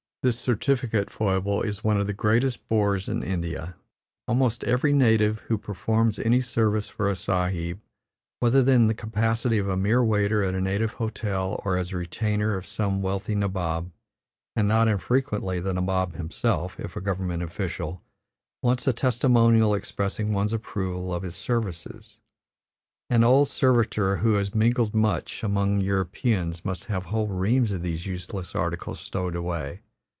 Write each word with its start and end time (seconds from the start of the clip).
This 0.23 0.37
certificate 0.39 1.09
foible 1.09 1.63
is 1.63 1.83
one 1.83 1.99
of 1.99 2.05
the 2.05 2.13
greatest 2.13 2.67
bores 2.69 3.07
in 3.07 3.23
India; 3.23 3.73
almost 4.27 4.63
every 4.65 4.93
native 4.93 5.39
who 5.47 5.57
performs 5.57 6.19
any 6.19 6.41
service 6.41 6.87
for 6.87 7.09
a 7.09 7.15
Sahib, 7.15 7.79
whether 8.39 8.59
in 8.71 8.85
the 8.85 8.93
capacity 8.93 9.57
of 9.57 9.67
a 9.67 9.75
mere 9.75 10.03
waiter 10.03 10.43
at 10.43 10.53
a 10.53 10.61
native 10.61 10.93
hotel, 10.93 11.59
or 11.65 11.75
as 11.75 11.91
retainer 11.91 12.55
of 12.55 12.67
some 12.67 13.01
wealthy 13.01 13.33
nabob 13.33 13.89
and 14.55 14.67
not 14.67 14.87
infrequently 14.87 15.59
the 15.59 15.73
nabob 15.73 16.13
himself, 16.15 16.79
if 16.79 16.95
a 16.95 17.01
government 17.01 17.41
official 17.41 18.03
wants 18.61 18.85
a 18.85 18.93
testimonial 18.93 19.73
expressing 19.73 20.33
one's 20.33 20.53
approval 20.53 21.11
of 21.11 21.23
his 21.23 21.35
services. 21.35 22.19
An 23.09 23.23
old 23.23 23.47
servitor 23.47 24.17
who 24.17 24.35
has 24.35 24.53
mingled 24.53 24.93
much 24.93 25.43
among 25.43 25.79
Europeans 25.81 26.63
must 26.63 26.85
have 26.85 27.05
whole 27.05 27.25
reams 27.29 27.71
of 27.71 27.81
these 27.81 28.05
useless 28.05 28.53
articles 28.53 28.99
stowed 28.99 29.35
away. 29.35 29.79